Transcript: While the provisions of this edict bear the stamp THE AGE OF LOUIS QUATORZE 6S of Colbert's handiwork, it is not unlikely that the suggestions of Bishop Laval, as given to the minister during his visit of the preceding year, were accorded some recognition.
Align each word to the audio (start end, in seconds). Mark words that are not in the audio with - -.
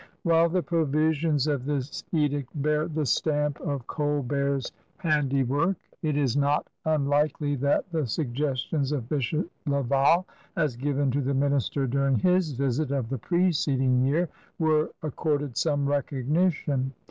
While 0.23 0.49
the 0.49 0.63
provisions 0.63 1.45
of 1.45 1.65
this 1.65 2.03
edict 2.11 2.59
bear 2.59 2.87
the 2.87 3.05
stamp 3.05 3.59
THE 3.59 3.65
AGE 3.65 3.67
OF 3.67 3.67
LOUIS 3.67 3.83
QUATORZE 3.85 4.15
6S 4.15 4.69
of 4.71 4.71
Colbert's 4.71 4.71
handiwork, 4.97 5.77
it 6.01 6.17
is 6.17 6.35
not 6.35 6.65
unlikely 6.85 7.53
that 7.57 7.85
the 7.91 8.07
suggestions 8.07 8.91
of 8.91 9.07
Bishop 9.07 9.47
Laval, 9.67 10.25
as 10.55 10.75
given 10.75 11.11
to 11.11 11.21
the 11.21 11.35
minister 11.35 11.85
during 11.85 12.15
his 12.15 12.53
visit 12.53 12.89
of 12.89 13.09
the 13.09 13.19
preceding 13.19 14.01
year, 14.03 14.27
were 14.57 14.89
accorded 15.03 15.55
some 15.55 15.85
recognition. 15.85 16.93